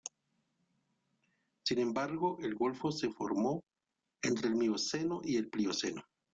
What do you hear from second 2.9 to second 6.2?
se formó entre el Mioceno y el Plioceno.